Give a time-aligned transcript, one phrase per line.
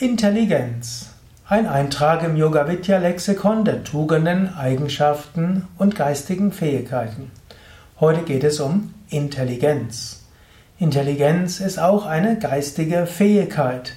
[0.00, 1.10] Intelligenz.
[1.48, 7.32] Ein Eintrag im Yoga Vidya Lexikon der Tugenden, Eigenschaften und geistigen Fähigkeiten.
[7.98, 10.24] Heute geht es um Intelligenz.
[10.78, 13.94] Intelligenz ist auch eine geistige Fähigkeit.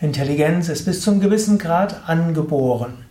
[0.00, 3.04] Intelligenz ist bis zum gewissen Grad angeboren.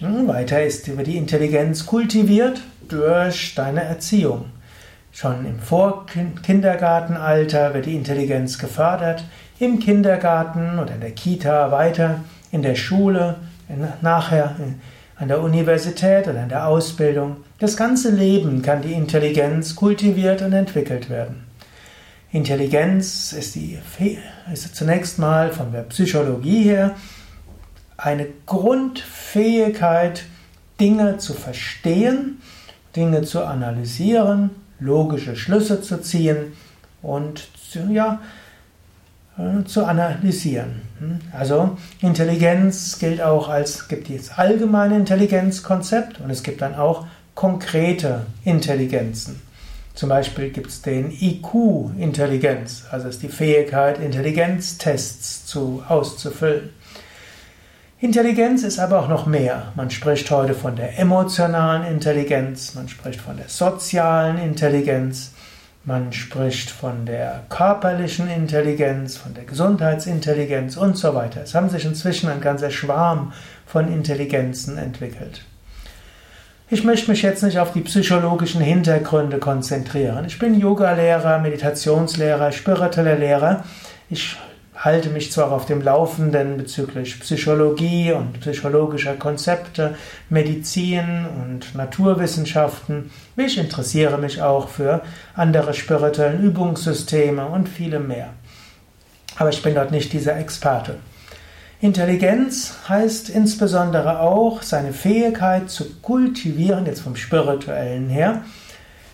[0.00, 4.46] Hm, weiter ist die Intelligenz kultiviert durch deine Erziehung.
[5.12, 9.22] Schon im Vorkindergartenalter wird die Intelligenz gefördert,
[9.58, 13.36] im Kindergarten oder in der Kita weiter, in der Schule,
[14.00, 14.56] nachher
[15.16, 17.38] an der Universität oder in der Ausbildung.
[17.58, 21.44] Das ganze Leben kann die Intelligenz kultiviert und entwickelt werden.
[22.30, 23.78] Intelligenz ist, die,
[24.52, 26.94] ist zunächst mal von der Psychologie her
[27.96, 30.24] eine Grundfähigkeit,
[30.78, 32.40] Dinge zu verstehen,
[32.94, 36.52] Dinge zu analysieren, logische Schlüsse zu ziehen
[37.02, 37.48] und
[37.90, 38.47] ja, äh,
[39.66, 40.82] zu analysieren.
[40.98, 41.20] Hm?
[41.32, 48.26] Also Intelligenz gilt auch als, gibt das allgemeine Intelligenzkonzept und es gibt dann auch konkrete
[48.44, 49.40] Intelligenzen.
[49.94, 56.70] Zum Beispiel gibt es den IQ-Intelligenz, also ist die Fähigkeit, Intelligenztests zu, auszufüllen.
[58.00, 59.72] Intelligenz ist aber auch noch mehr.
[59.74, 65.32] Man spricht heute von der emotionalen Intelligenz, man spricht von der sozialen Intelligenz,
[65.88, 71.40] man spricht von der körperlichen Intelligenz, von der Gesundheitsintelligenz und so weiter.
[71.42, 73.32] Es haben sich inzwischen ein ganzer Schwarm
[73.64, 75.46] von Intelligenzen entwickelt.
[76.68, 80.26] Ich möchte mich jetzt nicht auf die psychologischen Hintergründe konzentrieren.
[80.26, 83.64] Ich bin Yoga-Lehrer, Meditationslehrer, spiritueller Lehrer.
[84.10, 84.36] Ich
[84.78, 89.96] halte mich zwar auf dem Laufenden bezüglich Psychologie und psychologischer Konzepte,
[90.30, 93.10] Medizin und Naturwissenschaften.
[93.36, 95.02] Ich interessiere mich auch für
[95.34, 98.30] andere spirituelle Übungssysteme und viele mehr.
[99.36, 100.96] Aber ich bin dort nicht dieser Experte.
[101.80, 108.42] Intelligenz heißt insbesondere auch seine Fähigkeit zu kultivieren, jetzt vom spirituellen her,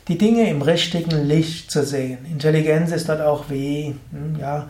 [0.08, 2.18] die Dinge im richtigen Licht zu sehen.
[2.30, 4.68] Intelligenz ist dort auch wie, hm, ja,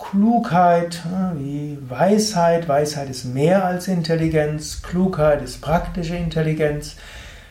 [0.00, 1.02] Klugheit
[1.36, 2.68] wie Weisheit.
[2.68, 4.82] Weisheit ist mehr als Intelligenz.
[4.82, 6.96] Klugheit ist praktische Intelligenz.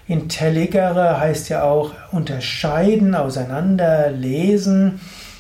[0.08, 5.00] Intelligere heißt ja auch unterscheiden, auseinander, lesen.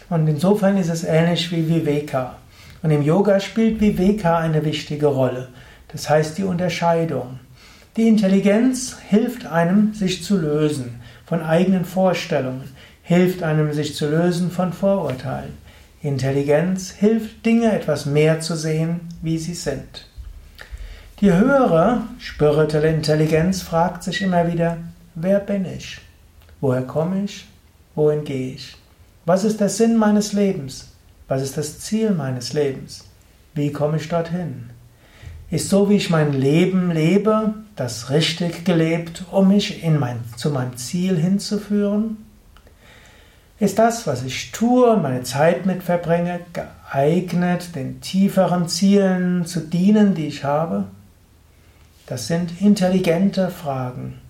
[0.09, 2.36] Und insofern ist es ähnlich wie Viveka.
[2.84, 5.50] Und im Yoga spielt Viveka eine wichtige Rolle.
[5.90, 7.40] Das heißt die Unterscheidung.
[7.97, 12.64] Die Intelligenz hilft einem, sich zu lösen von eigenen Vorstellungen,
[13.03, 15.69] hilft einem, sich zu lösen von Vorurteilen.
[16.02, 20.08] Intelligenz hilft, Dinge etwas mehr zu sehen, wie sie sind.
[21.20, 24.78] Die höhere spirituelle Intelligenz fragt sich immer wieder,
[25.16, 26.00] wer bin ich?
[26.62, 27.46] Woher komme ich?
[27.96, 28.78] Wohin gehe ich?
[29.26, 30.88] Was ist der Sinn meines Lebens?
[31.28, 33.04] Was ist das Ziel meines Lebens?
[33.54, 34.70] Wie komme ich dorthin?
[35.52, 40.50] Ist so, wie ich mein Leben lebe, das richtig gelebt, um mich in mein, zu
[40.50, 42.28] meinem Ziel hinzuführen?
[43.59, 50.16] Ist das, was ich tue meine Zeit mit verbringe, geeignet, den tieferen Zielen zu dienen,
[50.16, 50.86] die ich habe?
[52.08, 54.22] Das sind intelligente Fragen.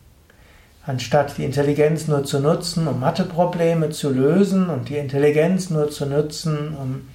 [0.83, 6.07] Anstatt die Intelligenz nur zu nutzen, um Matheprobleme zu lösen und die Intelligenz nur zu
[6.07, 7.07] nutzen, um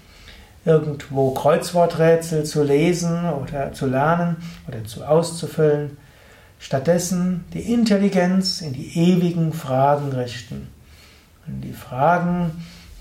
[0.64, 4.36] irgendwo Kreuzworträtsel zu lesen oder zu lernen
[4.68, 5.96] oder zu auszufüllen,
[6.60, 10.73] stattdessen die Intelligenz in die ewigen Fragen richten
[11.46, 12.50] und die Fragen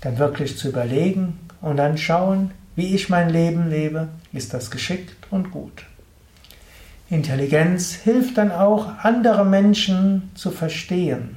[0.00, 5.16] dann wirklich zu überlegen und dann schauen, wie ich mein Leben lebe, ist das geschickt
[5.30, 5.84] und gut.
[7.10, 11.36] Intelligenz hilft dann auch, andere Menschen zu verstehen.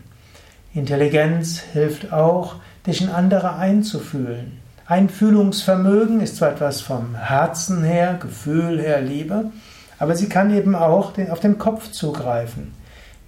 [0.74, 4.60] Intelligenz hilft auch, dich in andere einzufühlen.
[4.86, 9.52] Einfühlungsvermögen ist zwar etwas vom Herzen her, Gefühl her, Liebe,
[10.00, 12.74] aber sie kann eben auch auf den Kopf zugreifen.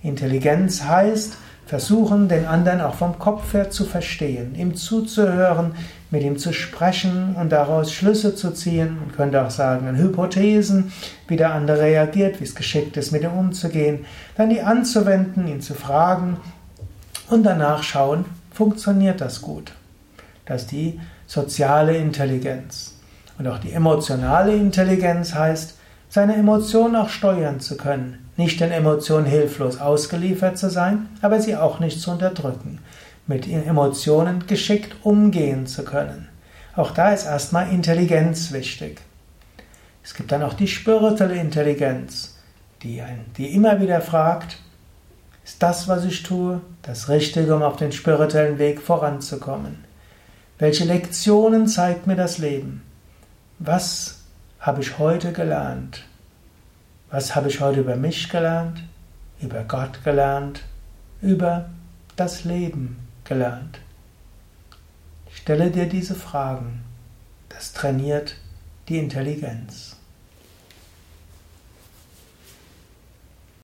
[0.01, 1.37] Intelligenz heißt,
[1.69, 5.75] versuchen, den anderen auch vom Kopf her zu verstehen, ihm zuzuhören,
[6.09, 8.97] mit ihm zu sprechen und daraus Schlüsse zu ziehen.
[8.99, 10.91] Man könnte auch sagen, Hypothesen,
[11.27, 14.05] wie der andere reagiert, wie es geschickt ist, mit ihm umzugehen,
[14.35, 16.37] dann die anzuwenden, ihn zu fragen
[17.29, 19.71] und danach schauen, funktioniert das gut.
[20.47, 22.95] Das ist die soziale Intelligenz.
[23.37, 25.75] Und auch die emotionale Intelligenz heißt,
[26.09, 31.55] seine Emotionen auch steuern zu können, nicht den Emotionen hilflos ausgeliefert zu sein, aber sie
[31.55, 32.79] auch nicht zu unterdrücken,
[33.27, 36.27] mit Emotionen geschickt umgehen zu können.
[36.75, 39.01] Auch da ist erstmal Intelligenz wichtig.
[40.03, 42.37] Es gibt dann auch die spirituelle Intelligenz,
[42.81, 43.03] die,
[43.37, 44.57] die immer wieder fragt,
[45.43, 49.83] ist das, was ich tue, das Richtige, um auf den spirituellen Weg voranzukommen?
[50.59, 52.83] Welche Lektionen zeigt mir das Leben?
[53.57, 54.18] Was
[54.59, 56.03] habe ich heute gelernt?
[57.09, 58.83] Was habe ich heute über mich gelernt?
[59.41, 60.63] Über Gott gelernt?
[61.21, 61.69] Über
[62.15, 63.79] das Leben gelernt?
[65.31, 66.83] Stelle dir diese Fragen.
[67.47, 68.35] Das trainiert
[68.89, 69.98] die Intelligenz.